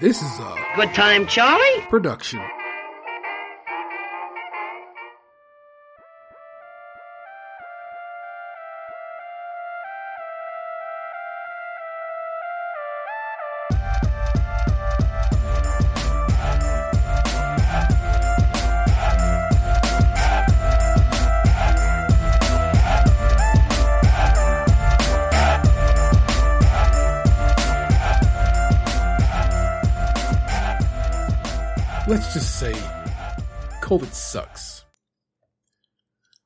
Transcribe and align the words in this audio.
This 0.00 0.22
is 0.22 0.38
a 0.38 0.54
Good 0.76 0.94
time, 0.94 1.26
Charlie? 1.26 1.80
production. 1.90 2.40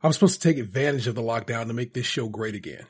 I 0.03 0.09
was 0.09 0.17
supposed 0.17 0.43
to 0.43 0.49
take 0.49 0.59
advantage 0.59 1.07
of 1.07 1.15
the 1.15 1.23
lockdown 1.23 1.69
to 1.69 1.73
make 1.73 1.95
this 1.95 2.07
show 2.07 2.29
great 2.29 2.57
again. 2.57 2.87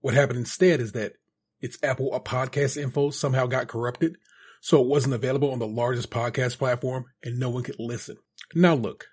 What 0.00 0.14
happened 0.14 0.38
instead 0.38 0.80
is 0.80 0.92
that 0.92 1.12
its 1.60 1.76
Apple 1.82 2.18
podcast 2.24 2.78
info 2.78 3.10
somehow 3.10 3.44
got 3.46 3.68
corrupted, 3.68 4.16
so 4.62 4.80
it 4.80 4.86
wasn't 4.86 5.12
available 5.12 5.52
on 5.52 5.58
the 5.58 5.66
largest 5.66 6.10
podcast 6.10 6.56
platform 6.56 7.04
and 7.22 7.38
no 7.38 7.50
one 7.50 7.62
could 7.62 7.76
listen. 7.78 8.16
Now 8.54 8.74
look, 8.74 9.08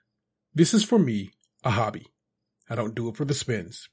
this 0.53 0.73
is 0.73 0.85
for 0.85 0.97
me 0.97 1.31
a 1.65 1.71
hobby. 1.71 2.07
I 2.69 2.75
don't 2.75 2.95
do 2.95 3.09
it 3.09 3.17
for 3.17 3.25
the 3.25 3.33
spins. 3.33 3.89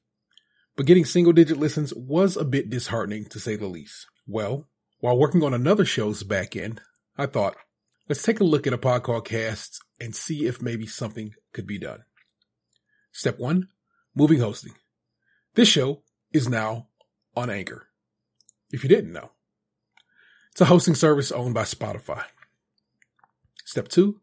But 0.77 0.87
getting 0.87 1.05
single 1.05 1.33
digit 1.33 1.57
listens 1.57 1.93
was 1.93 2.37
a 2.37 2.45
bit 2.45 2.71
disheartening 2.71 3.25
to 3.27 3.41
say 3.41 3.57
the 3.57 3.67
least. 3.67 4.07
Well, 4.29 4.69
while 5.01 5.19
working 5.19 5.43
on 5.43 5.55
another 5.55 5.85
show's 5.85 6.23
back 6.23 6.55
end, 6.55 6.81
I 7.19 7.27
thought, 7.27 7.57
let's 8.09 8.23
take 8.23 8.39
a 8.39 8.45
look 8.45 8.69
at 8.69 8.73
a 8.73 8.79
podcast 8.79 9.79
and 10.01 10.15
see 10.15 10.47
if 10.47 10.63
maybe 10.63 10.87
something 10.87 11.35
could 11.53 11.67
be 11.67 11.79
done. 11.79 12.05
Step 13.15 13.39
one, 13.39 13.69
moving 14.13 14.41
hosting. 14.41 14.75
This 15.55 15.69
show 15.69 16.03
is 16.33 16.49
now 16.49 16.89
on 17.37 17.49
Anchor. 17.49 17.87
If 18.73 18.83
you 18.83 18.89
didn't 18.89 19.13
know, 19.13 19.31
it's 20.51 20.61
a 20.61 20.65
hosting 20.65 20.97
service 20.97 21.31
owned 21.31 21.55
by 21.55 21.63
Spotify. 21.63 22.25
Step 23.65 23.87
two, 23.87 24.21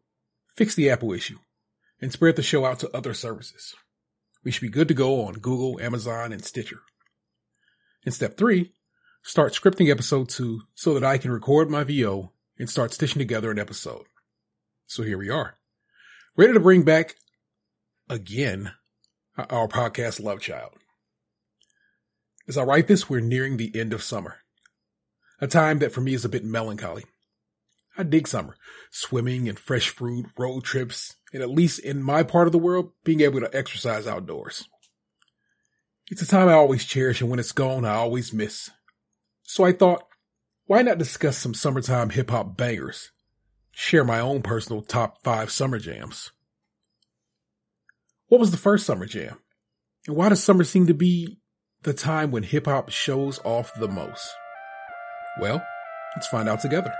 fix 0.56 0.74
the 0.74 0.90
Apple 0.90 1.14
issue 1.14 1.38
and 2.02 2.12
spread 2.12 2.36
the 2.36 2.42
show 2.42 2.66
out 2.66 2.80
to 2.80 2.94
other 2.94 3.14
services. 3.14 3.74
We 4.44 4.50
should 4.50 4.60
be 4.60 4.68
good 4.68 4.88
to 4.88 4.94
go 4.94 5.24
on 5.24 5.34
Google, 5.34 5.80
Amazon, 5.80 6.30
and 6.30 6.44
Stitcher. 6.44 6.80
And 8.04 8.12
step 8.12 8.36
three, 8.36 8.72
start 9.22 9.54
scripting 9.54 9.90
episode 9.90 10.28
two 10.28 10.62
so 10.74 10.92
that 10.92 11.04
I 11.04 11.16
can 11.16 11.30
record 11.30 11.70
my 11.70 11.82
VO 11.82 12.32
and 12.58 12.68
start 12.68 12.92
stitching 12.92 13.20
together 13.20 13.50
an 13.50 13.58
episode. 13.58 14.04
So 14.86 15.02
here 15.02 15.16
we 15.16 15.30
are, 15.30 15.56
ready 16.36 16.52
to 16.52 16.60
bring 16.60 16.82
back 16.82 17.16
again 18.10 18.72
our 19.36 19.68
podcast 19.68 20.22
Love 20.22 20.40
Child. 20.40 20.72
As 22.48 22.58
I 22.58 22.64
write 22.64 22.86
this, 22.86 23.08
we're 23.08 23.20
nearing 23.20 23.56
the 23.56 23.72
end 23.78 23.92
of 23.92 24.02
summer, 24.02 24.36
a 25.40 25.46
time 25.46 25.78
that 25.78 25.92
for 25.92 26.00
me 26.00 26.12
is 26.14 26.24
a 26.24 26.28
bit 26.28 26.44
melancholy. 26.44 27.04
I 27.96 28.02
dig 28.02 28.26
summer, 28.26 28.56
swimming 28.90 29.48
and 29.48 29.58
fresh 29.58 29.88
fruit, 29.88 30.26
road 30.36 30.64
trips, 30.64 31.16
and 31.32 31.42
at 31.42 31.50
least 31.50 31.78
in 31.78 32.02
my 32.02 32.22
part 32.22 32.46
of 32.46 32.52
the 32.52 32.58
world, 32.58 32.92
being 33.04 33.20
able 33.20 33.40
to 33.40 33.54
exercise 33.56 34.06
outdoors. 34.06 34.68
It's 36.10 36.22
a 36.22 36.26
time 36.26 36.48
I 36.48 36.54
always 36.54 36.84
cherish, 36.84 37.20
and 37.20 37.30
when 37.30 37.38
it's 37.38 37.52
gone, 37.52 37.84
I 37.84 37.94
always 37.94 38.32
miss. 38.32 38.70
So 39.42 39.64
I 39.64 39.72
thought, 39.72 40.04
why 40.66 40.82
not 40.82 40.98
discuss 40.98 41.38
some 41.38 41.54
summertime 41.54 42.10
hip 42.10 42.30
hop 42.30 42.56
bangers? 42.56 43.10
Share 43.70 44.04
my 44.04 44.20
own 44.20 44.42
personal 44.42 44.82
top 44.82 45.22
five 45.22 45.50
summer 45.50 45.78
jams. 45.78 46.32
What 48.32 48.40
was 48.40 48.50
the 48.50 48.56
first 48.56 48.86
summer 48.86 49.04
jam? 49.04 49.36
And 50.06 50.16
why 50.16 50.30
does 50.30 50.42
summer 50.42 50.64
seem 50.64 50.86
to 50.86 50.94
be 50.94 51.36
the 51.82 51.92
time 51.92 52.30
when 52.30 52.42
hip 52.42 52.64
hop 52.64 52.88
shows 52.88 53.38
off 53.44 53.70
the 53.78 53.88
most? 53.88 54.26
Well, 55.38 55.62
let's 56.16 56.28
find 56.28 56.48
out 56.48 56.62
together. 56.62 56.94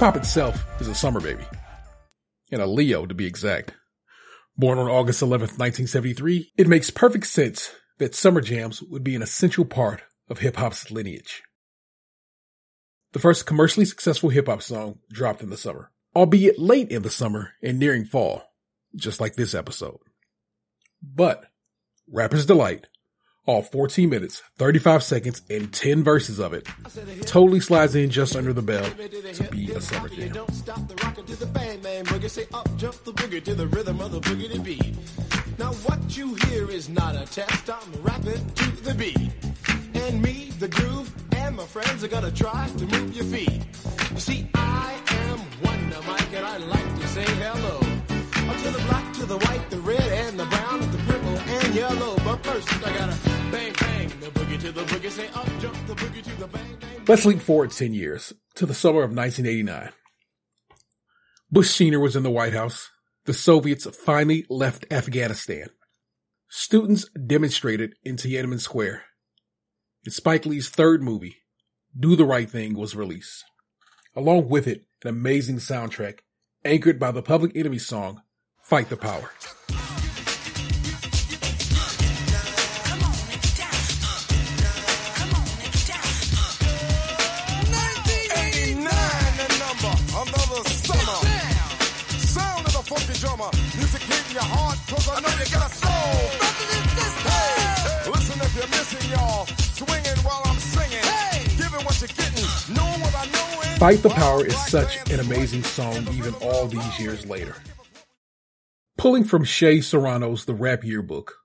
Hop 0.00 0.16
itself 0.16 0.64
is 0.80 0.88
a 0.88 0.94
summer 0.94 1.20
baby. 1.20 1.44
And 2.50 2.62
a 2.62 2.66
Leo 2.66 3.04
to 3.04 3.14
be 3.14 3.26
exact. 3.26 3.74
Born 4.56 4.78
on 4.78 4.88
August 4.88 5.22
11th, 5.22 5.58
1973, 5.58 6.52
it 6.56 6.66
makes 6.66 6.90
perfect 6.90 7.26
sense 7.26 7.70
that 7.98 8.14
summer 8.14 8.40
jams 8.40 8.82
would 8.82 9.04
be 9.04 9.14
an 9.14 9.22
essential 9.22 9.66
part 9.66 10.02
of 10.28 10.38
hip 10.38 10.56
hop's 10.56 10.90
lineage. 10.90 11.42
The 13.12 13.18
first 13.18 13.44
commercially 13.44 13.84
successful 13.84 14.30
hip 14.30 14.46
hop 14.46 14.62
song 14.62 15.00
dropped 15.12 15.42
in 15.42 15.50
the 15.50 15.56
summer, 15.58 15.92
albeit 16.16 16.58
late 16.58 16.90
in 16.90 17.02
the 17.02 17.10
summer 17.10 17.52
and 17.62 17.78
nearing 17.78 18.06
fall, 18.06 18.42
just 18.96 19.20
like 19.20 19.34
this 19.34 19.54
episode. 19.54 19.98
But 21.02 21.44
Rapper's 22.10 22.46
Delight, 22.46 22.86
all 23.50 23.62
14 23.62 24.08
minutes, 24.08 24.42
35 24.58 25.02
seconds, 25.02 25.42
and 25.50 25.72
10 25.72 26.04
verses 26.04 26.38
of 26.38 26.52
it, 26.52 26.68
totally 27.26 27.58
slides 27.58 27.96
in 27.96 28.08
just 28.08 28.36
under 28.36 28.52
the 28.52 28.62
bell 28.62 28.84
to 28.84 29.48
be 29.50 29.72
a 29.72 29.80
summer 29.80 30.08
jam. 30.08 30.32
Now 35.58 35.72
what 35.72 36.16
you 36.16 36.34
hear 36.46 36.70
is 36.70 36.88
not 36.88 37.16
a 37.16 37.26
test. 37.26 37.68
I'm 37.68 38.02
rapping 38.02 38.50
to 38.54 38.70
the 38.82 38.94
beat, 38.94 39.32
and 39.94 40.22
me, 40.22 40.50
the 40.60 40.68
groove, 40.68 41.12
and 41.32 41.56
my 41.56 41.66
friends 41.66 42.04
are 42.04 42.08
gonna 42.08 42.30
try 42.30 42.68
to 42.78 42.86
move 42.86 43.16
your 43.16 43.24
feet. 43.24 43.62
You 44.12 44.20
see, 44.20 44.48
I 44.54 44.94
am 45.10 45.40
Wonder 45.64 46.00
Mike, 46.06 46.32
and 46.34 46.46
I 46.46 46.56
like 46.58 47.00
to 47.00 47.08
say 47.08 47.24
hello. 47.24 47.78
Up 48.48 48.56
to 48.62 48.70
the 48.70 48.84
black, 48.86 49.12
to 49.14 49.26
the 49.26 49.38
white, 49.38 49.70
the 49.70 49.80
red, 49.80 50.00
and 50.00 50.38
the 50.38 50.46
brown, 50.46 50.80
the 50.92 50.98
purple 50.98 51.38
and 51.38 51.74
yellow. 51.74 52.16
But 52.24 52.44
first, 52.44 52.72
I 52.86 52.92
gotta 52.96 53.29
Let's 57.08 57.24
leap 57.24 57.40
forward 57.40 57.72
10 57.72 57.92
years 57.92 58.32
to 58.54 58.66
the 58.66 58.74
summer 58.74 59.02
of 59.02 59.14
1989. 59.16 59.90
Bush 61.50 61.70
Sr. 61.70 61.98
was 61.98 62.14
in 62.14 62.22
the 62.22 62.30
White 62.30 62.52
House. 62.52 62.88
The 63.24 63.34
Soviets 63.34 63.86
finally 63.96 64.46
left 64.48 64.86
Afghanistan. 64.90 65.66
Students 66.48 67.08
demonstrated 67.10 67.94
in 68.04 68.16
Tiananmen 68.16 68.60
Square. 68.60 69.02
And 70.04 70.14
Spike 70.14 70.46
Lee's 70.46 70.68
third 70.68 71.02
movie, 71.02 71.36
Do 71.98 72.14
the 72.14 72.24
Right 72.24 72.48
Thing, 72.48 72.74
was 72.74 72.94
released. 72.94 73.44
Along 74.14 74.48
with 74.48 74.66
it, 74.66 74.86
an 75.02 75.08
amazing 75.08 75.56
soundtrack 75.56 76.20
anchored 76.64 76.98
by 76.98 77.10
the 77.10 77.22
Public 77.22 77.56
Enemy 77.56 77.78
song, 77.78 78.22
Fight 78.62 78.88
the 78.88 78.96
Power. 78.96 79.30
Drummer. 93.20 93.50
Music 93.76 94.00
hitting 94.00 94.32
your 94.32 94.48
heart, 94.48 94.78
cause 94.88 95.06
I 95.12 95.20
know 95.20 95.28
you 95.28 95.44
got 95.52 95.70
a 95.70 95.74
soul. 95.76 96.24
Hey, 97.28 98.10
listen 98.10 98.40
if 98.40 98.56
you're 98.56 98.72
missing, 98.72 99.10
y'all. 99.12 99.44
Swinging 99.76 100.24
while 100.24 100.40
I'm 100.46 100.56
singing. 100.56 101.04
Giving 101.58 101.84
what 101.84 102.00
you're 102.00 102.08
getting. 102.08 102.48
Know 102.74 102.88
what 103.04 103.14
I 103.14 103.26
know. 103.26 103.76
Fight 103.76 104.02
the 104.02 104.08
Power 104.08 104.46
is 104.46 104.56
such 104.66 105.10
an 105.10 105.20
amazing 105.20 105.64
song 105.64 106.08
even 106.14 106.32
all 106.40 106.66
these 106.66 106.98
years 106.98 107.26
later. 107.26 107.56
Pulling 108.96 109.24
from 109.24 109.44
Shea 109.44 109.82
Serrano's 109.82 110.46
The 110.46 110.54
Rap 110.54 110.82
Yearbook, 110.82 111.36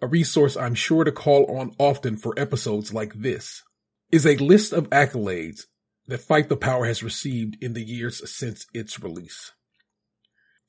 a 0.00 0.06
resource 0.06 0.56
I'm 0.56 0.74
sure 0.74 1.04
to 1.04 1.12
call 1.12 1.44
on 1.58 1.74
often 1.78 2.16
for 2.16 2.38
episodes 2.38 2.94
like 2.94 3.12
this, 3.12 3.62
is 4.10 4.26
a 4.26 4.36
list 4.36 4.72
of 4.72 4.88
accolades 4.88 5.66
that 6.06 6.22
Fight 6.22 6.48
the 6.48 6.56
Power 6.56 6.86
has 6.86 7.02
received 7.02 7.58
in 7.62 7.74
the 7.74 7.84
years 7.84 8.22
since 8.34 8.66
its 8.72 8.98
release. 9.02 9.52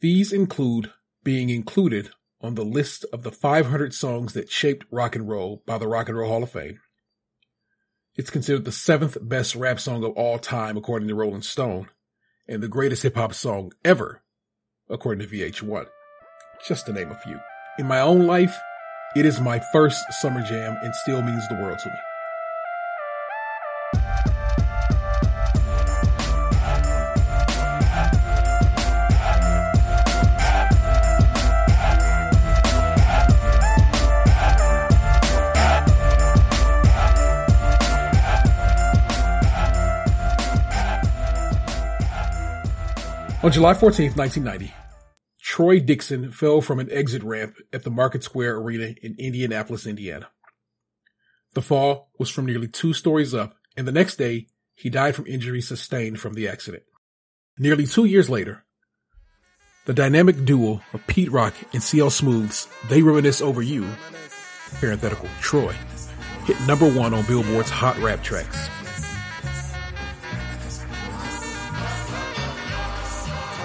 These 0.02 0.32
include 0.32 0.92
being 1.24 1.50
included 1.50 2.12
on 2.42 2.56
the 2.56 2.64
list 2.64 3.06
of 3.12 3.24
the 3.24 3.32
500 3.32 3.94
songs 3.94 4.34
that 4.34 4.50
shaped 4.50 4.86
rock 4.92 5.16
and 5.16 5.28
roll 5.28 5.62
by 5.66 5.78
the 5.78 5.88
Rock 5.88 6.08
and 6.08 6.18
Roll 6.18 6.30
Hall 6.30 6.44
of 6.44 6.52
Fame. 6.52 6.80
It's 8.16 8.30
considered 8.30 8.64
the 8.66 8.72
seventh 8.72 9.18
best 9.22 9.56
rap 9.56 9.80
song 9.80 10.04
of 10.04 10.12
all 10.14 10.40
time, 10.40 10.78
according 10.78 11.10
to 11.10 11.16
Rolling 11.16 11.42
Stone, 11.42 11.90
and 12.48 12.64
the 12.64 12.68
greatest 12.68 13.04
hip 13.04 13.16
hop 13.16 13.34
song 13.34 13.74
ever, 13.84 14.22
according 14.90 15.28
to 15.28 15.34
VH1. 15.36 15.88
Just 16.66 16.86
to 16.86 16.94
name 16.94 17.12
a 17.12 17.16
few. 17.16 17.40
In 17.78 17.86
my 17.86 18.00
own 18.00 18.26
life, 18.26 18.58
It 19.16 19.26
is 19.26 19.42
my 19.42 19.60
first 19.74 20.04
summer 20.22 20.44
jam 20.44 20.78
and 20.84 20.94
still 20.94 21.24
means 21.24 21.48
the 21.48 21.56
world 21.56 21.80
to 21.80 21.90
me. 21.90 22.09
On 43.42 43.54
July 43.54 43.74
14th, 43.74 44.18
1990, 44.18 44.74
Troy 45.42 45.80
Dixon 45.80 46.30
fell 46.30 46.60
from 46.60 46.78
an 46.78 46.90
exit 46.92 47.24
ramp 47.24 47.56
at 47.72 47.84
the 47.84 47.90
Market 47.90 48.22
Square 48.22 48.58
Arena 48.58 48.94
in 49.02 49.16
Indianapolis, 49.18 49.88
Indiana. 49.88 50.28
The 51.54 51.62
fall 51.62 52.10
was 52.20 52.30
from 52.30 52.48
nearly 52.48 52.68
two 52.68 52.92
stories 52.92 53.34
up, 53.34 53.56
and 53.78 53.88
the 53.88 53.94
next 53.94 54.18
day, 54.18 54.48
he 54.76 54.90
died 54.90 55.16
from 55.16 55.26
injuries 55.26 55.70
sustained 55.70 56.20
from 56.20 56.34
the 56.34 56.50
accident. 56.50 56.84
Nearly 57.58 57.86
two 57.86 58.04
years 58.04 58.30
later, 58.30 58.66
the 59.86 59.94
dynamic 59.94 60.44
duo 60.44 60.82
of 60.92 61.08
Pete 61.08 61.32
Rock 61.32 61.54
and 61.72 61.82
CL 61.82 62.10
Smooth's 62.10 62.68
They 62.90 63.02
Reminisce 63.02 63.40
Over 63.40 63.62
You, 63.62 63.88
parenthetical 64.82 65.30
Troy, 65.40 65.74
hit 66.44 66.60
number 66.68 66.92
one 66.92 67.14
on 67.14 67.26
Billboard's 67.26 67.70
Hot 67.70 67.98
Rap 68.00 68.22
Tracks. 68.22 68.70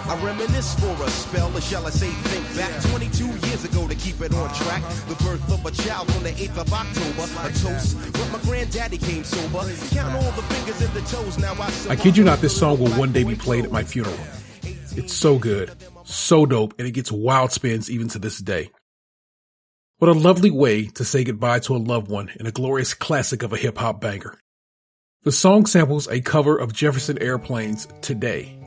I 0.06 0.22
reminisce 0.22 0.74
for 0.78 1.02
a 1.02 1.08
spell, 1.08 1.56
or 1.56 1.60
shall 1.62 1.86
I 1.86 1.90
say 1.90 2.10
think 2.10 2.56
back 2.56 2.82
22 2.90 3.26
years 3.48 3.64
ago 3.64 3.88
to 3.88 3.94
keep 3.94 4.20
it 4.20 4.34
on 4.34 4.52
track. 4.52 4.82
The 5.08 5.14
birth 5.24 5.50
of 5.50 5.64
a 5.64 5.70
child 5.70 6.10
on 6.10 6.22
the 6.22 6.32
8th 6.32 6.58
of 6.58 6.72
October. 6.72 7.48
A 7.48 7.52
toast, 7.52 8.12
but 8.12 8.32
my 8.32 8.38
granddaddy 8.40 8.98
came 8.98 9.24
sober. 9.24 9.64
Count 9.90 10.14
all 10.14 10.32
the 10.32 10.42
fingers 10.42 10.80
and 10.82 10.92
the 10.92 11.00
toes, 11.10 11.38
now 11.38 11.54
I 11.54 11.92
I 11.92 11.96
kid 11.96 12.16
you 12.16 12.24
not, 12.24 12.40
this 12.40 12.56
song 12.56 12.78
will 12.78 12.90
one 12.92 13.12
day 13.12 13.24
be 13.24 13.34
played 13.34 13.64
at 13.64 13.72
my 13.72 13.82
funeral. 13.82 14.18
It's 14.96 15.14
so 15.14 15.38
good, 15.38 15.72
so 16.04 16.44
dope, 16.44 16.74
and 16.78 16.86
it 16.86 16.92
gets 16.92 17.10
wild 17.10 17.52
spins 17.52 17.90
even 17.90 18.08
to 18.08 18.18
this 18.18 18.38
day. 18.38 18.70
What 19.98 20.10
a 20.10 20.12
lovely 20.12 20.50
way 20.50 20.86
to 20.86 21.04
say 21.04 21.24
goodbye 21.24 21.60
to 21.60 21.76
a 21.76 21.78
loved 21.78 22.08
one 22.08 22.30
and 22.38 22.46
a 22.46 22.52
glorious 22.52 22.92
classic 22.92 23.42
of 23.42 23.52
a 23.52 23.56
hip 23.56 23.78
hop 23.78 24.00
banger. 24.00 24.38
The 25.22 25.32
song 25.32 25.64
samples 25.64 26.08
a 26.08 26.20
cover 26.20 26.58
of 26.58 26.74
Jefferson 26.74 27.16
Airplane's 27.22 27.88
Today. 28.02 28.63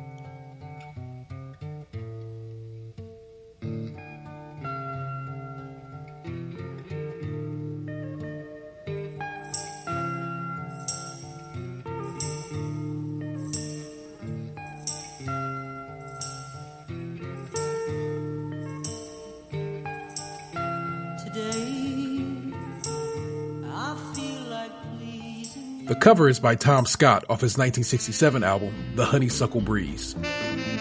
The 25.88 25.96
cover 25.96 26.28
is 26.28 26.38
by 26.38 26.56
Tom 26.56 26.86
Scott 26.86 27.24
off 27.30 27.40
his 27.40 27.58
1967 27.58 28.44
album, 28.44 28.76
The 28.96 29.06
Honeysuckle 29.06 29.62
Breeze. 29.62 30.16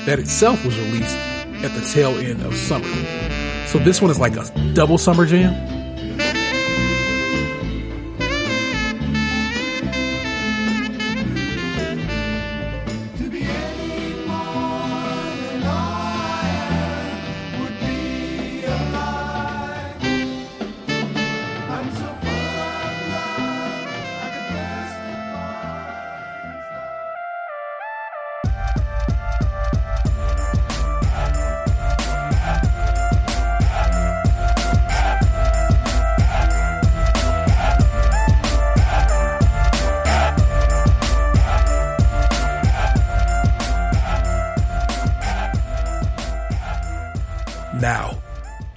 That 0.04 0.18
itself 0.18 0.64
was 0.64 0.76
released 0.76 1.16
at 1.16 1.72
the 1.74 1.88
tail 1.92 2.18
end 2.18 2.42
of 2.42 2.56
summer. 2.56 2.88
So 3.68 3.78
this 3.78 4.02
one 4.02 4.10
is 4.10 4.18
like 4.18 4.36
a 4.36 4.72
double 4.74 4.98
summer 4.98 5.24
jam. 5.24 5.75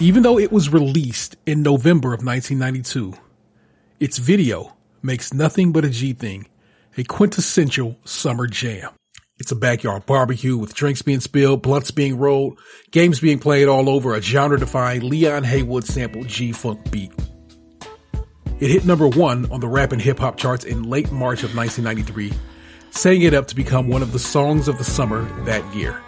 Even 0.09 0.23
though 0.23 0.39
it 0.39 0.51
was 0.51 0.73
released 0.73 1.35
in 1.45 1.61
November 1.61 2.15
of 2.15 2.25
1992, 2.25 3.13
its 3.99 4.17
video 4.17 4.75
makes 5.03 5.35
nothing 5.35 5.71
but 5.71 5.85
a 5.85 5.89
G 5.91 6.13
thing, 6.13 6.47
a 6.97 7.03
quintessential 7.03 7.95
summer 8.05 8.47
jam. 8.47 8.89
It's 9.37 9.51
a 9.51 9.55
backyard 9.55 10.07
barbecue 10.07 10.57
with 10.57 10.73
drinks 10.73 11.03
being 11.03 11.19
spilled, 11.19 11.61
blunts 11.61 11.91
being 11.91 12.17
rolled, 12.17 12.59
games 12.89 13.19
being 13.19 13.37
played 13.37 13.67
all 13.67 13.87
over 13.87 14.15
a 14.15 14.19
genre 14.19 14.57
defying 14.57 15.07
Leon 15.07 15.43
Haywood 15.43 15.83
sample 15.83 16.23
G 16.23 16.53
Funk 16.53 16.89
beat. 16.89 17.11
It 18.59 18.71
hit 18.71 18.85
number 18.85 19.07
one 19.07 19.51
on 19.51 19.59
the 19.59 19.67
rap 19.67 19.91
and 19.91 20.01
hip 20.01 20.17
hop 20.17 20.37
charts 20.37 20.65
in 20.65 20.89
late 20.89 21.11
March 21.11 21.43
of 21.43 21.55
1993, 21.55 22.33
setting 22.89 23.21
it 23.21 23.35
up 23.35 23.45
to 23.45 23.55
become 23.55 23.89
one 23.89 24.01
of 24.01 24.11
the 24.11 24.17
songs 24.17 24.67
of 24.67 24.79
the 24.79 24.83
summer 24.83 25.21
that 25.43 25.63
year. 25.75 26.01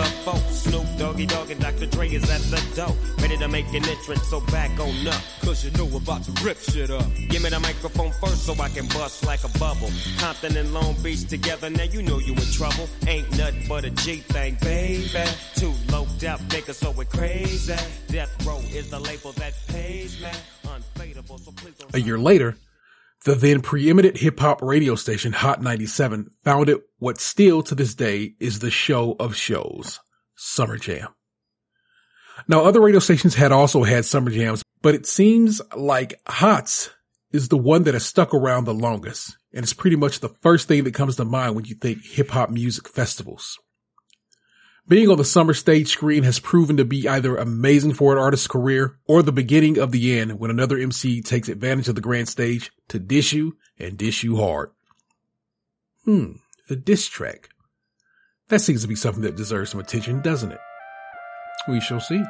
The 0.00 0.10
four. 0.24 0.36
Snoop 0.50 0.86
Doggy 0.98 1.26
Dogg 1.26 1.50
and 1.50 1.60
Dr. 1.60 1.86
Dre 1.86 2.08
is 2.08 2.28
at 2.30 2.40
the 2.50 2.76
door. 2.76 2.94
Ready 3.18 3.36
to 3.38 3.48
make 3.48 3.66
an 3.68 3.84
entrance, 3.86 4.26
so 4.28 4.40
back 4.52 4.70
on 4.80 5.06
up. 5.06 5.22
Cause 5.42 5.64
you 5.64 5.70
know 5.72 5.84
we're 5.84 5.98
about 5.98 6.22
to 6.24 6.32
rip 6.44 6.58
shit 6.58 6.90
up. 6.90 7.04
Give 7.28 7.42
me 7.42 7.50
the 7.50 7.60
microphone 7.60 8.12
first 8.12 8.46
so 8.46 8.54
I 8.60 8.68
can 8.68 8.86
bust 8.88 9.24
like 9.26 9.44
a 9.44 9.58
bubble. 9.58 9.90
Compton 10.18 10.56
and 10.56 10.72
Long 10.72 10.94
Beach 11.02 11.26
together, 11.26 11.70
now 11.70 11.84
you 11.84 12.02
know 12.02 12.18
you 12.18 12.32
in 12.32 12.52
trouble. 12.52 12.88
Ain't 13.06 13.30
nothing 13.36 13.64
but 13.68 13.84
a 13.84 13.90
G 13.90 14.16
thing, 14.16 14.56
baby. 14.60 15.08
Too 15.54 15.72
low 15.90 16.02
out 16.26 16.40
niggas, 16.48 16.74
so 16.74 16.98
it 17.00 17.08
crazy. 17.10 17.74
Death 18.08 18.46
Row 18.46 18.58
is 18.72 18.90
the 18.90 19.00
label 19.00 19.32
that 19.32 19.54
pays 19.68 20.20
me. 20.20 20.28
Unfadable, 20.64 21.40
so 21.40 21.52
please 21.52 21.74
don't 21.78 21.94
A 21.94 22.00
year 22.00 22.18
later, 22.18 22.56
the 23.24 23.34
then 23.34 23.60
preeminent 23.60 24.16
hip 24.16 24.38
hop 24.40 24.62
radio 24.62 24.94
station 24.94 25.32
Hot 25.32 25.62
97 25.62 26.30
founded 26.44 26.78
what 27.00 27.18
still 27.18 27.62
to 27.64 27.74
this 27.74 27.94
day 27.94 28.34
is 28.38 28.60
the 28.60 28.70
show 28.70 29.16
of 29.18 29.34
shows, 29.34 29.98
Summer 30.36 30.76
Jam. 30.76 31.08
Now 32.46 32.64
other 32.64 32.80
radio 32.80 33.00
stations 33.00 33.34
had 33.34 33.52
also 33.52 33.82
had 33.82 34.04
summer 34.04 34.30
jams, 34.30 34.62
but 34.82 34.94
it 34.94 35.06
seems 35.06 35.60
like 35.76 36.20
Hot's 36.26 36.90
is 37.32 37.48
the 37.48 37.58
one 37.58 37.84
that 37.84 37.94
has 37.94 38.04
stuck 38.04 38.34
around 38.34 38.64
the 38.64 38.74
longest. 38.74 39.36
And 39.52 39.62
it's 39.62 39.72
pretty 39.72 39.96
much 39.96 40.20
the 40.20 40.28
first 40.28 40.68
thing 40.68 40.84
that 40.84 40.94
comes 40.94 41.16
to 41.16 41.24
mind 41.24 41.54
when 41.54 41.64
you 41.64 41.74
think 41.74 42.04
hip 42.04 42.30
hop 42.30 42.50
music 42.50 42.88
festivals. 42.88 43.58
Being 44.88 45.08
on 45.08 45.18
the 45.18 45.24
summer 45.24 45.54
stage 45.54 45.88
screen 45.88 46.24
has 46.24 46.40
proven 46.40 46.76
to 46.78 46.84
be 46.84 47.08
either 47.08 47.36
amazing 47.36 47.94
for 47.94 48.12
an 48.12 48.18
artist's 48.18 48.48
career 48.48 48.98
or 49.06 49.22
the 49.22 49.32
beginning 49.32 49.78
of 49.78 49.92
the 49.92 50.18
end 50.18 50.40
when 50.40 50.50
another 50.50 50.78
MC 50.78 51.22
takes 51.22 51.48
advantage 51.48 51.88
of 51.88 51.94
the 51.94 52.00
grand 52.00 52.28
stage 52.28 52.72
to 52.88 52.98
dish 52.98 53.32
you 53.32 53.56
and 53.78 53.96
dish 53.96 54.24
you 54.24 54.36
hard. 54.36 54.70
Hmm, 56.04 56.32
the 56.70 56.76
diss 56.76 57.08
track. 57.08 57.48
That 58.48 58.60
seems 58.60 58.82
to 58.82 58.88
be 58.88 58.94
something 58.94 59.24
that 59.24 59.34
deserves 59.34 59.70
some 59.70 59.80
attention, 59.80 60.22
doesn't 60.22 60.52
it? 60.52 60.60
We 61.68 61.80
shall 61.80 61.98
see. 61.98 62.22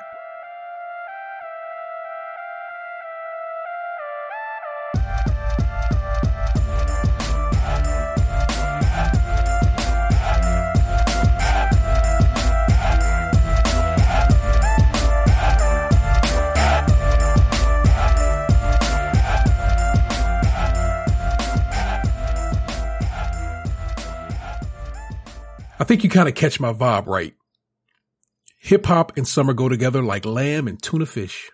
Think 25.90 26.04
you 26.04 26.10
kind 26.10 26.28
of 26.28 26.36
catch 26.36 26.60
my 26.60 26.72
vibe 26.72 27.08
right. 27.08 27.34
Hip 28.60 28.86
hop 28.86 29.16
and 29.16 29.26
summer 29.26 29.52
go 29.52 29.68
together 29.68 30.04
like 30.04 30.24
lamb 30.24 30.68
and 30.68 30.80
tuna 30.80 31.04
fish. 31.04 31.50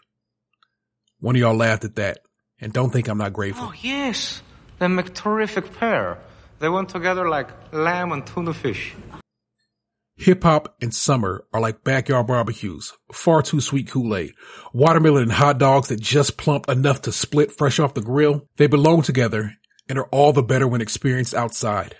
One 1.21 1.35
of 1.35 1.41
y'all 1.41 1.55
laughed 1.55 1.87
at 1.87 1.95
that. 1.95 2.19
And 2.61 2.71
don't 2.71 2.91
think 2.91 3.09
I'm 3.09 3.17
not 3.17 3.33
grateful. 3.33 3.69
Oh, 3.69 3.75
yes. 3.81 4.43
They 4.79 4.89
make 4.89 5.15
terrific 5.15 5.73
pair. 5.79 6.19
They 6.59 6.69
went 6.69 6.91
together 6.91 7.31
like 7.31 7.49
lamb 7.73 8.13
and 8.13 8.27
tuna 8.27 8.53
fish. 8.53 8.95
Hip 10.17 10.43
hop 10.43 10.77
and 10.83 10.93
summer 10.93 11.47
are 11.55 11.61
like 11.63 11.83
backyard 11.83 12.27
barbecues, 12.27 12.93
far 13.13 13.41
too 13.41 13.63
sweet 13.63 13.89
Kool-Aid, 13.89 14.35
watermelon 14.75 15.23
and 15.23 15.33
hot 15.33 15.57
dogs 15.57 15.89
that 15.89 16.01
just 16.01 16.37
plump 16.37 16.69
enough 16.69 17.01
to 17.03 17.13
split 17.13 17.53
fresh 17.53 17.79
off 17.79 17.95
the 17.95 18.03
grill. 18.03 18.47
They 18.59 18.67
belong 18.67 19.01
together 19.01 19.55
and 19.89 19.99
are 19.99 20.09
all 20.13 20.35
the 20.35 20.43
better 20.43 20.69
when 20.69 20.83
experienced 20.83 21.35
outside. 21.35 21.97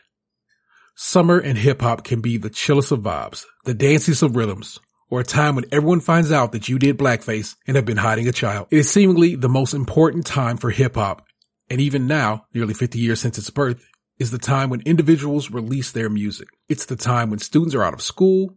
Summer 0.99 1.39
and 1.39 1.59
hip 1.59 1.83
hop 1.83 2.05
can 2.05 2.23
be 2.23 2.39
the 2.39 2.49
chillest 2.49 2.91
of 2.91 3.01
vibes, 3.01 3.45
the 3.67 3.75
danciest 3.75 4.23
of 4.23 4.35
rhythms, 4.35 4.81
or 5.11 5.21
a 5.21 5.25
time 5.25 5.55
when 5.55 5.67
everyone 5.71 6.01
finds 6.01 6.33
out 6.33 6.53
that 6.53 6.71
you 6.71 6.79
did 6.79 6.97
blackface 6.97 7.55
and 7.67 7.77
have 7.77 7.85
been 7.85 7.99
hiding 7.99 8.27
a 8.29 8.33
child. 8.33 8.69
It 8.71 8.79
is 8.79 8.91
seemingly 8.91 9.35
the 9.37 9.47
most 9.47 9.75
important 9.75 10.25
time 10.25 10.57
for 10.57 10.71
hip 10.71 10.95
hop. 10.95 11.27
And 11.69 11.83
even 11.83 12.07
now, 12.07 12.47
nearly 12.55 12.73
50 12.73 12.99
years 12.99 13.21
since 13.21 13.37
its 13.37 13.51
birth, 13.51 13.85
is 14.19 14.31
the 14.31 14.39
time 14.39 14.71
when 14.71 14.81
individuals 14.87 15.51
release 15.51 15.93
their 15.93 16.09
music. 16.09 16.49
It's 16.67 16.87
the 16.87 16.97
time 16.97 17.29
when 17.29 17.41
students 17.41 17.75
are 17.75 17.83
out 17.83 17.93
of 17.93 18.01
school 18.01 18.57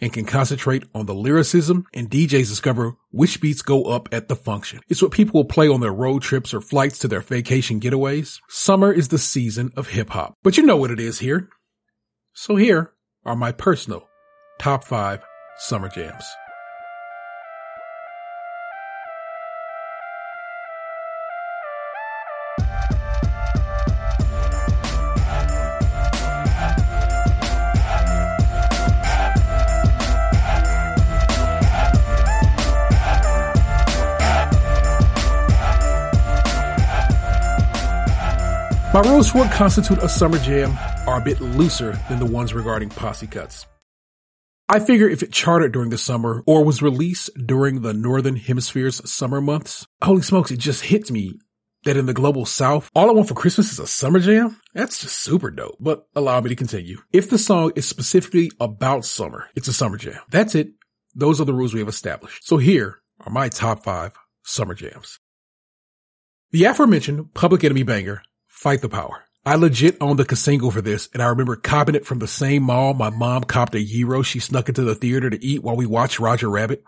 and 0.00 0.12
can 0.12 0.24
concentrate 0.24 0.82
on 0.92 1.06
the 1.06 1.14
lyricism 1.14 1.86
and 1.94 2.10
DJs 2.10 2.48
discover 2.48 2.96
which 3.12 3.40
beats 3.40 3.62
go 3.62 3.84
up 3.84 4.08
at 4.10 4.26
the 4.26 4.34
function. 4.34 4.80
It's 4.88 5.02
what 5.02 5.12
people 5.12 5.38
will 5.38 5.48
play 5.48 5.68
on 5.68 5.80
their 5.80 5.92
road 5.92 6.22
trips 6.22 6.52
or 6.52 6.60
flights 6.60 6.98
to 6.98 7.08
their 7.08 7.20
vacation 7.20 7.78
getaways. 7.78 8.40
Summer 8.48 8.92
is 8.92 9.06
the 9.06 9.18
season 9.18 9.70
of 9.76 9.86
hip 9.86 10.10
hop, 10.10 10.34
but 10.42 10.56
you 10.56 10.64
know 10.64 10.76
what 10.76 10.90
it 10.90 10.98
is 10.98 11.20
here. 11.20 11.48
So 12.38 12.56
here 12.56 12.92
are 13.24 13.34
my 13.34 13.50
personal 13.50 14.10
top 14.58 14.84
five 14.84 15.24
summer 15.56 15.88
jams. 15.88 16.22
My 38.96 39.02
rules 39.02 39.30
for 39.30 39.40
what 39.40 39.52
constitute 39.52 39.98
a 39.98 40.08
summer 40.08 40.38
jam 40.38 40.72
are 41.06 41.20
a 41.20 41.22
bit 41.22 41.38
looser 41.42 42.00
than 42.08 42.18
the 42.18 42.24
ones 42.24 42.54
regarding 42.54 42.88
posse 42.88 43.26
cuts. 43.26 43.66
I 44.70 44.78
figure 44.78 45.06
if 45.06 45.22
it 45.22 45.32
charted 45.32 45.72
during 45.72 45.90
the 45.90 45.98
summer 45.98 46.42
or 46.46 46.64
was 46.64 46.80
released 46.80 47.28
during 47.44 47.82
the 47.82 47.92
Northern 47.92 48.36
Hemisphere's 48.36 49.06
summer 49.10 49.42
months, 49.42 49.86
holy 50.02 50.22
smokes, 50.22 50.50
it 50.50 50.60
just 50.60 50.82
hits 50.82 51.10
me 51.10 51.34
that 51.84 51.98
in 51.98 52.06
the 52.06 52.14
global 52.14 52.46
south, 52.46 52.90
all 52.94 53.10
I 53.10 53.12
want 53.12 53.28
for 53.28 53.34
Christmas 53.34 53.70
is 53.70 53.80
a 53.80 53.86
summer 53.86 54.18
jam. 54.18 54.58
That's 54.72 55.02
just 55.02 55.18
super 55.18 55.50
dope. 55.50 55.76
But 55.78 56.06
allow 56.16 56.40
me 56.40 56.48
to 56.48 56.56
continue. 56.56 56.96
If 57.12 57.28
the 57.28 57.36
song 57.36 57.72
is 57.76 57.86
specifically 57.86 58.50
about 58.60 59.04
summer, 59.04 59.50
it's 59.54 59.68
a 59.68 59.74
summer 59.74 59.98
jam. 59.98 60.22
That's 60.30 60.54
it. 60.54 60.68
Those 61.14 61.38
are 61.38 61.44
the 61.44 61.52
rules 61.52 61.74
we 61.74 61.80
have 61.80 61.88
established. 61.90 62.48
So 62.48 62.56
here 62.56 63.02
are 63.20 63.30
my 63.30 63.50
top 63.50 63.84
five 63.84 64.12
summer 64.42 64.72
jams. 64.72 65.20
The 66.50 66.64
aforementioned 66.64 67.34
Public 67.34 67.62
Enemy 67.62 67.82
banger, 67.82 68.22
Fight 68.56 68.80
the 68.80 68.88
Power. 68.88 69.22
I 69.44 69.56
legit 69.56 69.98
owned 70.00 70.18
the 70.18 70.24
cassingle 70.24 70.72
for 70.72 70.80
this, 70.80 71.10
and 71.12 71.22
I 71.22 71.26
remember 71.28 71.56
copping 71.56 71.94
it 71.94 72.06
from 72.06 72.20
the 72.20 72.26
same 72.26 72.62
mall 72.62 72.94
my 72.94 73.10
mom 73.10 73.44
copped 73.44 73.74
a 73.74 73.84
gyro 73.84 74.22
she 74.22 74.40
snuck 74.40 74.68
into 74.70 74.82
the 74.82 74.94
theater 74.94 75.28
to 75.28 75.44
eat 75.44 75.62
while 75.62 75.76
we 75.76 75.84
watched 75.84 76.18
Roger 76.18 76.48
Rabbit. 76.48 76.82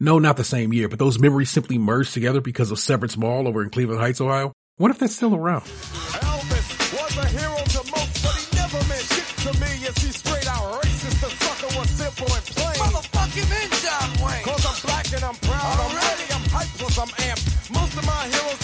No, 0.00 0.18
not 0.18 0.38
the 0.38 0.42
same 0.42 0.72
year, 0.72 0.88
but 0.88 0.98
those 0.98 1.18
memories 1.18 1.50
simply 1.50 1.76
merged 1.76 2.14
together 2.14 2.40
because 2.40 2.70
of 2.70 2.78
Severance 2.78 3.16
Mall 3.16 3.46
over 3.46 3.62
in 3.62 3.68
Cleveland 3.68 4.00
Heights, 4.00 4.22
Ohio. 4.22 4.52
What 4.78 4.90
if 4.90 4.98
that's 4.98 5.14
still 5.14 5.36
around? 5.36 5.60
Elvis 5.60 6.92
was 6.96 7.16
a 7.18 7.28
hero 7.28 7.56
to 7.56 7.90
most, 7.92 8.24
but 8.24 8.34
he 8.34 8.56
never 8.56 8.80
meant 8.88 9.04
shit 9.04 9.28
to 9.44 9.52
me. 9.60 9.68
Yes, 9.84 10.02
he's 10.02 10.16
straight 10.16 10.48
out 10.48 10.80
racist. 10.80 11.20
The 11.20 11.28
sucker 11.28 11.78
was 11.78 11.90
simple 11.90 12.34
and 12.34 12.44
plain. 12.56 12.80
Motherfucking 12.80 13.50
in 13.52 13.70
John 13.84 14.10
Wayne. 14.24 14.42
Cause 14.42 14.64
I'm 14.64 14.80
black 14.80 15.12
and 15.12 15.22
I'm 15.22 15.36
proud. 15.44 15.76
I'm 15.78 15.94
ready, 15.94 16.26
I'm 16.32 16.44
hyped, 16.48 16.78
plus 16.78 16.98
I'm 16.98 17.12
amped. 17.20 17.70
Most 17.70 17.96
of 17.96 18.06
my 18.06 18.26
heroes 18.32 18.63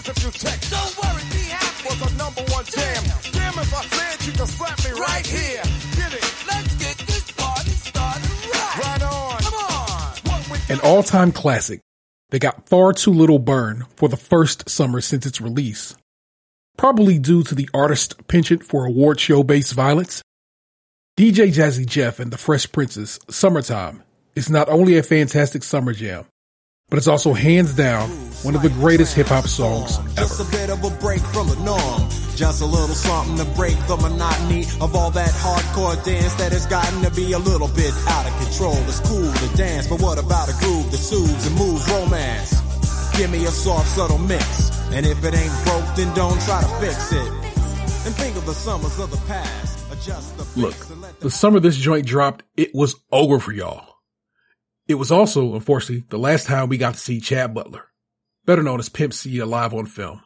400 0.00 0.06
years 0.06 0.08
if 0.08 0.24
you 0.24 0.30
check. 0.30 0.60
Don't 0.70 0.96
worry, 0.98 1.22
be 1.30 1.44
happy. 1.48 2.00
Was 2.00 2.18
number 2.18 2.42
one 2.52 2.64
jam. 2.64 3.04
Damn 3.32 3.58
if 3.58 3.74
I 3.74 3.84
said 3.84 4.26
you 4.26 4.46
slap 4.46 4.78
me 4.84 4.90
right 5.00 5.26
here. 5.26 5.62
Get 5.96 6.14
it? 6.14 6.34
Let's 6.46 6.74
get 6.76 6.96
this 7.06 7.30
party 7.32 7.70
started 7.70 8.30
right. 8.52 8.78
Right 8.78 9.02
on. 9.02 9.38
Come 9.40 9.54
on. 9.54 10.70
An 10.70 10.80
all-time 10.84 11.32
classic 11.32 11.80
that 12.30 12.40
got 12.40 12.68
far 12.68 12.92
too 12.92 13.12
little 13.12 13.38
burn 13.38 13.86
for 13.96 14.08
the 14.08 14.16
first 14.16 14.68
summer 14.68 15.00
since 15.00 15.26
its 15.26 15.40
release. 15.40 15.96
Probably 16.76 17.18
due 17.18 17.42
to 17.44 17.54
the 17.54 17.68
artist 17.74 18.26
penchant 18.28 18.64
for 18.64 18.86
award 18.86 19.20
show-based 19.20 19.74
violence. 19.74 20.22
DJ 21.18 21.52
Jazzy 21.52 21.86
Jeff 21.86 22.20
and 22.20 22.30
the 22.30 22.38
Fresh 22.38 22.72
Prince's 22.72 23.18
Summertime 23.28 24.02
is 24.34 24.48
not 24.48 24.68
only 24.68 24.96
a 24.96 25.02
fantastic 25.02 25.62
summer 25.62 25.92
jam, 25.92 26.24
but 26.90 26.98
it's 26.98 27.08
also 27.08 27.32
hands 27.32 27.72
down 27.72 28.10
one 28.42 28.54
of 28.56 28.62
the 28.62 28.70
greatest 28.70 29.14
hip-hop 29.14 29.46
songs 29.46 29.98
ever. 29.98 30.26
Just 30.26 30.40
a 30.40 30.50
bit 30.50 30.70
of 30.70 30.82
a 30.82 30.90
break 30.98 31.20
from 31.20 31.48
the 31.48 31.56
norm. 31.56 32.08
Just 32.34 32.62
a 32.62 32.66
little 32.66 32.94
something 32.94 33.36
to 33.36 33.44
break 33.54 33.76
the 33.86 33.96
monotony 33.96 34.64
of 34.80 34.96
all 34.96 35.10
that 35.10 35.30
hardcore 35.30 36.02
dance 36.04 36.34
that 36.34 36.52
has 36.52 36.66
gotten 36.66 37.02
to 37.02 37.10
be 37.10 37.32
a 37.32 37.38
little 37.38 37.68
bit 37.68 37.92
out 38.08 38.26
of 38.26 38.34
control. 38.42 38.76
It's 38.88 39.00
cool 39.00 39.30
to 39.30 39.56
dance, 39.56 39.86
but 39.86 40.00
what 40.00 40.18
about 40.18 40.48
a 40.48 40.54
groove 40.58 40.90
that 40.90 40.96
soothes 40.96 41.46
and 41.46 41.56
moves 41.56 41.86
romance? 41.90 42.58
Give 43.16 43.30
me 43.30 43.44
a 43.44 43.50
soft, 43.50 43.88
subtle 43.88 44.18
mix. 44.18 44.70
And 44.92 45.04
if 45.04 45.22
it 45.22 45.34
ain't 45.34 45.64
broke, 45.64 45.84
then 45.96 46.14
don't 46.14 46.40
try 46.42 46.62
to 46.62 46.68
fix 46.80 47.12
it. 47.12 47.30
And 48.06 48.14
think 48.16 48.36
of 48.36 48.46
the 48.46 48.54
summers 48.54 48.98
of 48.98 49.10
the 49.10 49.20
past. 49.28 49.92
Adjust 49.92 50.38
the 50.38 50.60
Look, 50.60 50.72
fix 50.72 50.90
and 50.90 51.02
let 51.02 51.20
the 51.20 51.30
summer 51.30 51.60
this 51.60 51.76
joint 51.76 52.06
dropped, 52.06 52.42
it 52.56 52.74
was 52.74 52.96
over 53.12 53.38
for 53.38 53.52
y'all. 53.52 53.89
It 54.90 54.98
was 54.98 55.12
also, 55.12 55.54
unfortunately, 55.54 56.04
the 56.08 56.18
last 56.18 56.46
time 56.46 56.68
we 56.68 56.76
got 56.76 56.94
to 56.94 57.00
see 57.00 57.20
Chad 57.20 57.54
Butler, 57.54 57.84
better 58.44 58.64
known 58.64 58.80
as 58.80 58.88
Pimp 58.88 59.14
C, 59.14 59.38
alive 59.38 59.72
on 59.72 59.86
film. 59.86 60.20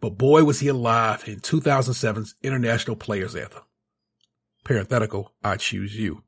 But 0.00 0.10
boy, 0.10 0.44
was 0.44 0.60
he 0.60 0.68
alive 0.68 1.24
in 1.26 1.40
2007's 1.40 2.36
International 2.40 2.94
Players 2.94 3.34
Anthem. 3.34 3.64
Parenthetical, 4.62 5.34
I 5.42 5.56
choose 5.56 5.98
you. 5.98 6.22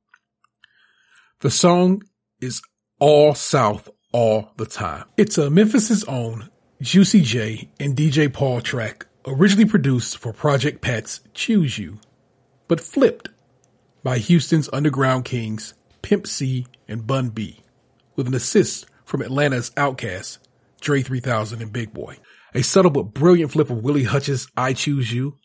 The 1.39 1.53
song 1.53 2.03
is 2.41 2.63
all 2.99 3.33
South 3.37 3.89
all 4.11 4.51
the 4.57 4.67
time. 4.67 5.05
It's 5.17 5.39
a 5.39 5.49
Memphis's 5.49 6.03
own 6.07 6.51
Juicy 6.81 7.21
J 7.21 7.71
and 7.79 7.97
DJ 7.97 8.33
Paul 8.33 8.61
track, 8.61 9.07
originally 9.25 9.71
produced 9.71 10.19
for 10.19 10.33
Project 10.33 10.81
Pat's 10.81 11.21
Choose 11.33 11.79
You, 11.79 12.01
but 12.67 12.81
flipped 12.81 13.29
by 14.03 14.19
Houston's 14.19 14.69
Underground 14.73 15.25
Kings, 15.25 15.75
Pimp 16.03 16.27
C 16.27 16.67
and 16.89 17.07
Bun 17.07 17.31
B, 17.31 17.61
with 18.17 18.27
an 18.27 18.35
assist 18.35 18.87
from 19.05 19.23
Atlanta's 19.23 19.71
Outkast, 19.71 20.39
Dre 20.81 21.03
3000 21.03 21.63
and 21.63 21.73
Big 21.73 21.95
Boi. 21.95 22.19
A 22.55 22.63
subtle 22.63 22.91
but 22.91 23.15
brilliant 23.15 23.53
flip 23.53 23.71
of 23.71 23.83
Willie 23.83 24.05
Hutch's 24.05 24.49
I 24.57 24.75
Choose 24.75 25.13
You. 25.13 25.39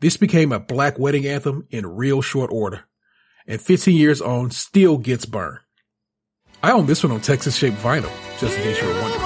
This 0.00 0.16
became 0.16 0.52
a 0.52 0.60
black 0.60 0.98
wedding 0.98 1.26
anthem 1.26 1.66
in 1.70 1.86
real 1.86 2.20
short 2.20 2.50
order, 2.52 2.84
and 3.46 3.60
15 3.60 3.96
years 3.96 4.20
on 4.20 4.50
still 4.50 4.98
gets 4.98 5.24
burned. 5.24 5.60
I 6.62 6.72
own 6.72 6.86
this 6.86 7.02
one 7.02 7.12
on 7.12 7.20
Texas 7.20 7.56
shaped 7.56 7.78
vinyl, 7.78 8.12
just 8.38 8.56
in 8.56 8.62
case 8.62 8.80
you 8.82 8.88
were 8.88 8.94
wondering. 9.00 9.20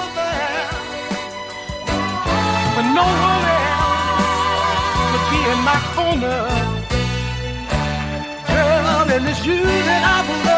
Girl, 8.47 9.11
and 9.11 9.27
it's 9.27 9.45
you 9.45 9.61
that 9.63 10.03
I 10.03 10.54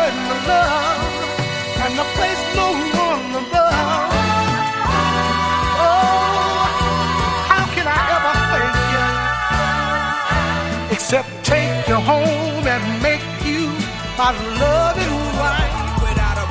my 14.18 14.34
loving 14.60 15.16
wife. 15.40 16.02
without 16.04 16.38
a. 16.42 16.48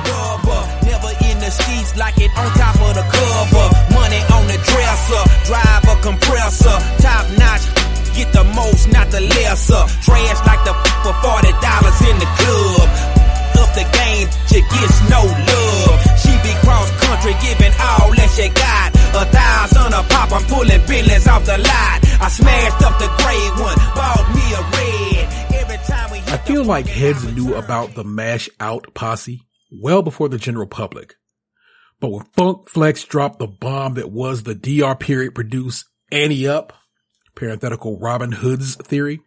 Never 0.85 1.13
in 1.29 1.37
the 1.39 1.51
seats 1.51 1.95
like 1.97 2.17
it 2.17 2.31
on 2.37 2.49
top 2.57 2.75
of 2.81 2.95
the 2.95 3.05
cover. 3.05 3.67
Money 3.93 4.21
on 4.33 4.47
the 4.47 4.57
dresser, 4.69 5.23
drive 5.45 5.83
a 5.85 5.95
compressor, 6.01 6.77
top 7.03 7.25
notch. 7.37 7.65
Get 8.15 8.33
the 8.33 8.43
most, 8.55 8.87
not 8.91 9.11
the 9.11 9.21
lesser. 9.21 9.83
Trash 10.01 10.39
like 10.47 10.63
the 10.65 10.73
for 11.03 11.13
forty 11.21 11.51
dollars 11.61 11.99
in 12.09 12.17
the 12.17 12.29
club. 12.39 13.16
The 13.77 13.85
game, 13.93 14.27
she 14.49 14.59
gets 14.73 14.97
no 15.07 15.21
love. 15.21 16.01
She 16.17 16.33
be 16.41 16.49
cross 16.65 16.89
country, 16.97 17.33
giving 17.45 17.73
all 17.77 18.09
that 18.09 18.29
she 18.33 18.49
got. 18.49 18.89
A 19.13 19.25
thousand 19.29 19.93
a 19.93 20.01
pop, 20.09 20.31
I'm 20.31 20.43
pulling 20.49 20.81
billions 20.87 21.27
off 21.27 21.45
the 21.45 21.59
lot. 21.59 21.97
I 22.19 22.27
smashed 22.27 22.81
up 22.81 22.97
the 22.97 23.05
gray 23.21 23.45
one, 23.61 23.77
bought 23.93 24.25
me 24.33 24.45
a 24.57 24.61
red. 24.73 25.61
Every 25.61 25.77
time 25.85 26.09
we 26.09 26.17
I 26.25 26.33
I 26.33 26.37
feel 26.37 26.63
like 26.63 26.87
heads 26.87 27.23
knew 27.35 27.53
about 27.53 27.93
the 27.93 28.03
Mash 28.03 28.49
Out 28.59 28.95
posse 28.95 29.45
well 29.71 30.01
before 30.01 30.29
the 30.29 30.39
general 30.39 30.65
public. 30.65 31.13
But 31.99 32.09
when 32.09 32.25
Funk 32.35 32.69
Flex 32.69 33.03
dropped 33.03 33.37
the 33.37 33.45
bomb 33.45 33.93
that 33.93 34.11
was 34.11 34.41
the 34.41 34.55
DR 34.55 34.95
period 34.95 35.35
produced 35.35 35.85
Ante 36.11 36.47
Up, 36.47 36.73
parenthetical 37.35 37.99
Robbin' 37.99 38.31
Hoodz 38.31 38.75
theory, 38.83 39.19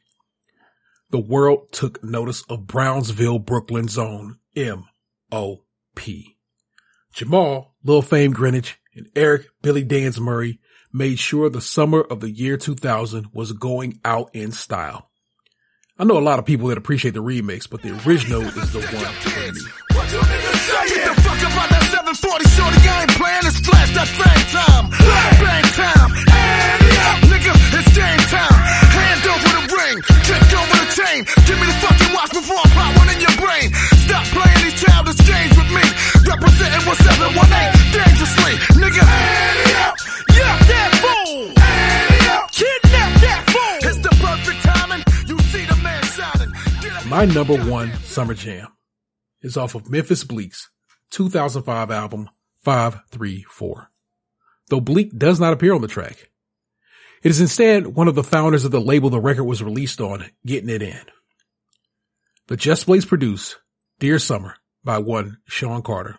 the 1.11 1.21
world 1.21 1.73
took 1.73 2.02
notice 2.02 2.43
of 2.49 2.67
Brownsville, 2.67 3.38
Brooklyn's 3.40 3.99
own 3.99 4.38
M.O.P. 4.57 6.37
Jamal, 7.12 7.75
Lil 7.85 8.02
Fame 8.02 8.33
Grinnage, 8.33 8.79
and 8.95 9.09
Eric 9.17 9.47
Billy 9.62 9.85
Danze 9.85 10.21
Murray 10.21 10.61
made 10.93 11.19
sure 11.19 11.49
the 11.49 11.61
summer 11.61 12.00
of 12.00 12.21
the 12.21 12.31
year 12.31 12.57
2000 12.57 13.29
was 13.33 13.52
going 13.52 14.00
out 14.05 14.31
in 14.35 14.52
style. 14.52 15.11
I 15.99 16.05
know 16.05 16.19
a 16.19 16.21
lot 16.21 16.38
of 16.38 16.47
people 16.47 16.69
that 16.69 16.79
appreciate 16.79 17.14
the 17.14 17.23
remix, 17.23 17.69
but 17.69 17.83
the 17.83 17.90
original 18.07 18.43
is 18.43 18.73
the 18.73 18.81
one 18.81 19.14
for 19.14 19.52
me. 19.52 19.61
My 47.21 47.27
number 47.27 47.62
one 47.67 47.93
summer 47.99 48.33
jam 48.33 48.69
is 49.43 49.59
off 49.59 49.75
of 49.75 49.91
Memphis 49.91 50.25
Bleek's 50.25 50.71
2005 51.11 51.91
album 51.91 52.31
534. 52.62 53.91
Though 54.71 54.81
Bleek 54.81 55.15
does 55.19 55.39
not 55.39 55.53
appear 55.53 55.75
on 55.75 55.83
the 55.83 55.87
track. 55.87 56.31
It 57.23 57.29
is 57.29 57.43
instead 57.43 57.89
one 57.89 58.09
of 58.09 58.15
the 58.15 58.25
founders 58.25 58.65
of 58.65 58.71
the 58.71 58.81
label 58.81 59.11
the 59.11 59.21
record 59.21 59.45
was 59.45 59.62
released 59.62 60.00
on, 60.00 60.31
getting 60.47 60.71
it 60.71 60.81
in. 60.81 60.99
The 62.47 62.57
Just 62.57 62.87
Blaze 62.87 63.05
produced 63.05 63.59
Dear 63.99 64.19
Summer 64.19 64.57
by 64.83 64.97
one 64.97 65.41
Sean 65.47 65.83
Carter. 65.83 66.17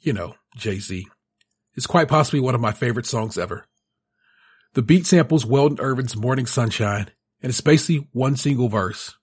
You 0.00 0.14
know, 0.14 0.34
Jay-Z. 0.56 1.06
It's 1.76 1.86
quite 1.86 2.08
possibly 2.08 2.40
one 2.40 2.56
of 2.56 2.60
my 2.60 2.72
favorite 2.72 3.06
songs 3.06 3.38
ever. 3.38 3.68
The 4.72 4.82
beat 4.82 5.06
samples 5.06 5.46
Weldon 5.46 5.78
Irvine's 5.78 6.16
Morning 6.16 6.46
Sunshine, 6.46 7.12
and 7.40 7.50
it's 7.50 7.60
basically 7.60 8.08
one 8.10 8.34
single 8.34 8.68
verse 8.68 9.14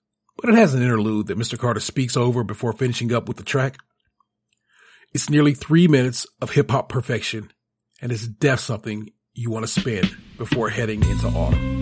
but 0.42 0.50
it 0.50 0.56
has 0.56 0.74
an 0.74 0.82
interlude 0.82 1.28
that 1.28 1.38
Mr. 1.38 1.56
Carter 1.56 1.80
speaks 1.80 2.16
over 2.16 2.42
before 2.42 2.72
finishing 2.72 3.14
up 3.14 3.28
with 3.28 3.36
the 3.38 3.44
track. 3.44 3.78
It's 5.14 5.30
nearly 5.30 5.54
three 5.54 5.86
minutes 5.86 6.26
of 6.40 6.50
hip 6.50 6.70
hop 6.70 6.88
perfection, 6.88 7.52
and 8.02 8.10
it's 8.10 8.26
def 8.26 8.60
something 8.60 9.10
you 9.34 9.50
want 9.50 9.64
to 9.64 9.80
spend 9.80 10.14
before 10.36 10.68
heading 10.68 11.02
into 11.04 11.28
autumn. 11.28 11.81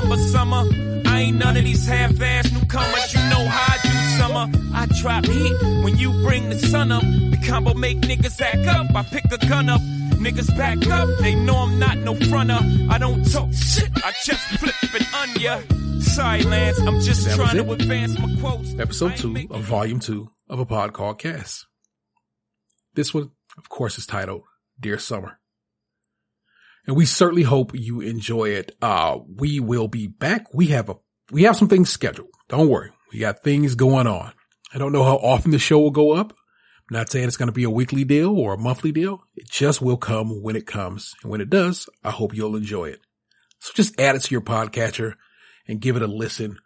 This 0.00 0.34
in 0.34 0.48
my 0.48 0.62
slumber 0.62 0.64
summer. 0.64 1.02
I 1.06 1.20
ain't 1.20 1.38
none 1.38 1.56
of 1.56 1.64
these 1.64 1.86
half-ass 1.86 2.52
newcomers. 2.52 3.14
You 3.14 3.20
know 3.30 3.46
how 3.46 3.74
I 3.74 3.78
do 3.82 3.88
summer. 4.18 4.74
I 4.74 4.86
drop 5.00 5.26
heat 5.26 5.84
when 5.84 5.96
you 5.96 6.12
bring 6.22 6.50
the 6.50 6.58
sun 6.58 6.92
up. 6.92 7.02
The 7.02 7.38
combo 7.46 7.74
make 7.74 8.00
niggas 8.00 8.40
act 8.40 8.66
up. 8.66 8.94
I 8.94 9.02
pick 9.02 9.24
a 9.32 9.38
gun 9.48 9.68
up. 9.68 9.80
Niggas 9.80 10.56
back 10.56 10.86
up. 10.88 11.08
They 11.20 11.34
know 11.34 11.56
I'm 11.56 11.78
not 11.78 11.98
no 11.98 12.14
fronter. 12.14 12.58
I 12.90 12.98
don't 12.98 13.24
talk 13.30 13.52
shit. 13.52 13.90
I 14.04 14.12
just 14.24 14.40
flip 14.58 14.74
it 14.82 15.14
on 15.14 15.40
ya. 15.40 15.60
Sorry, 16.00 16.42
Lance. 16.42 16.78
I'm 16.80 17.00
just 17.00 17.34
trying 17.34 17.56
to 17.56 17.72
advance 17.72 18.18
my 18.18 18.36
quotes. 18.40 18.74
Episode 18.78 19.12
ain't 19.12 19.20
two 19.20 19.30
making 19.30 19.56
of 19.56 19.62
volume 19.62 20.00
two 20.00 20.30
of 20.48 20.58
a 20.58 20.66
pod 20.66 20.92
called 20.92 21.18
Cast. 21.18 21.66
This 22.94 23.14
one, 23.14 23.30
of 23.56 23.68
course, 23.68 23.98
is 23.98 24.06
titled 24.06 24.42
Dear 24.80 24.98
Summer. 24.98 25.37
And 26.88 26.96
we 26.96 27.04
certainly 27.04 27.42
hope 27.42 27.72
you 27.74 28.00
enjoy 28.00 28.48
it. 28.48 28.74
Uh, 28.80 29.18
we 29.36 29.60
will 29.60 29.88
be 29.88 30.06
back. 30.06 30.46
We 30.54 30.68
have 30.68 30.88
a, 30.88 30.94
we 31.30 31.42
have 31.42 31.54
some 31.54 31.68
things 31.68 31.90
scheduled. 31.90 32.30
Don't 32.48 32.70
worry. 32.70 32.90
We 33.12 33.18
got 33.18 33.42
things 33.42 33.74
going 33.74 34.06
on. 34.06 34.32
I 34.74 34.78
don't 34.78 34.92
know 34.92 35.04
how 35.04 35.16
often 35.16 35.50
the 35.50 35.58
show 35.58 35.78
will 35.78 35.90
go 35.90 36.12
up. 36.12 36.32
I'm 36.90 36.96
not 36.96 37.10
saying 37.10 37.28
it's 37.28 37.36
going 37.36 37.48
to 37.48 37.52
be 37.52 37.64
a 37.64 37.70
weekly 37.70 38.04
deal 38.04 38.34
or 38.34 38.54
a 38.54 38.58
monthly 38.58 38.90
deal. 38.90 39.22
It 39.36 39.50
just 39.50 39.82
will 39.82 39.98
come 39.98 40.42
when 40.42 40.56
it 40.56 40.66
comes. 40.66 41.14
And 41.22 41.30
when 41.30 41.42
it 41.42 41.50
does, 41.50 41.90
I 42.02 42.10
hope 42.10 42.34
you'll 42.34 42.56
enjoy 42.56 42.86
it. 42.86 43.00
So 43.58 43.72
just 43.74 44.00
add 44.00 44.16
it 44.16 44.22
to 44.22 44.34
your 44.34 44.40
podcatcher 44.40 45.12
and 45.66 45.82
give 45.82 45.96
it 45.96 46.02
a 46.02 46.06
listen 46.06 46.56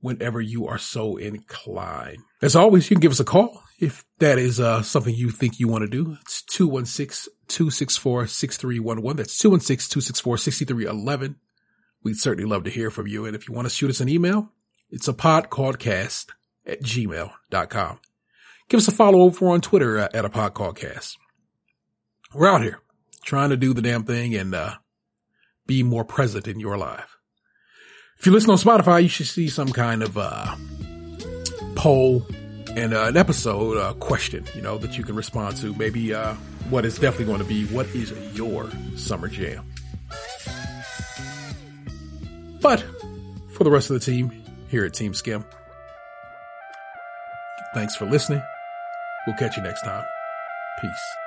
whenever 0.00 0.40
you 0.40 0.68
are 0.68 0.78
so 0.78 1.18
inclined. 1.18 2.20
As 2.40 2.56
always, 2.56 2.88
you 2.88 2.96
can 2.96 3.02
give 3.02 3.12
us 3.12 3.20
a 3.20 3.24
call 3.24 3.62
if 3.78 4.04
that 4.18 4.38
is 4.38 4.58
uh, 4.58 4.80
something 4.82 5.14
you 5.14 5.30
think 5.30 5.60
you 5.60 5.68
want 5.68 5.82
to 5.82 5.88
do. 5.88 6.16
It's 6.22 6.42
216-264-6311. 6.42 9.16
That's 9.16 9.40
216-264-6311. 9.42 11.34
We'd 12.02 12.16
certainly 12.16 12.48
love 12.48 12.64
to 12.64 12.70
hear 12.70 12.90
from 12.90 13.06
you. 13.06 13.26
And 13.26 13.36
if 13.36 13.46
you 13.48 13.54
want 13.54 13.66
to 13.66 13.74
shoot 13.74 13.90
us 13.90 14.00
an 14.00 14.08
email, 14.08 14.50
it's 14.90 15.08
a 15.08 15.12
pod 15.12 15.50
called 15.50 15.78
cast 15.78 16.32
at 16.64 16.80
gmail.com. 16.82 18.00
Give 18.68 18.78
us 18.78 18.88
a 18.88 18.92
follow 18.92 19.20
over 19.20 19.48
on 19.48 19.60
Twitter 19.60 19.98
uh, 19.98 20.08
at 20.14 20.24
a 20.24 20.30
podcast. 20.30 21.16
We're 22.34 22.48
out 22.48 22.62
here 22.62 22.80
trying 23.24 23.50
to 23.50 23.56
do 23.56 23.74
the 23.74 23.82
damn 23.82 24.04
thing 24.04 24.34
and 24.34 24.54
uh, 24.54 24.76
be 25.66 25.82
more 25.82 26.04
present 26.04 26.48
in 26.48 26.58
your 26.60 26.78
life. 26.78 27.18
If 28.18 28.26
you 28.26 28.32
listen 28.32 28.50
on 28.50 28.56
Spotify, 28.56 29.02
you 29.02 29.08
should 29.08 29.26
see 29.26 29.48
some 29.48 29.72
kind 29.72 30.02
of 30.02 30.16
uh, 30.16 30.56
poll 31.74 32.26
and 32.76 32.92
uh, 32.92 33.04
an 33.04 33.16
episode 33.16 33.78
uh, 33.78 33.94
question, 33.94 34.44
you 34.54 34.60
know, 34.60 34.78
that 34.78 34.96
you 34.96 35.02
can 35.02 35.16
respond 35.16 35.56
to. 35.56 35.74
Maybe 35.74 36.14
uh, 36.14 36.34
what 36.68 36.84
is 36.84 36.98
definitely 36.98 37.24
going 37.24 37.38
to 37.38 37.44
be 37.44 37.64
what 37.66 37.86
is 37.88 38.12
your 38.36 38.70
summer 38.96 39.28
jam. 39.28 39.64
But 42.60 42.84
for 43.52 43.64
the 43.64 43.70
rest 43.70 43.90
of 43.90 43.94
the 43.94 44.00
team 44.00 44.30
here 44.68 44.84
at 44.84 44.92
Team 44.92 45.14
Skim, 45.14 45.44
thanks 47.74 47.96
for 47.96 48.04
listening. 48.04 48.42
We'll 49.26 49.36
catch 49.36 49.56
you 49.56 49.62
next 49.62 49.82
time. 49.82 50.04
Peace. 50.80 51.25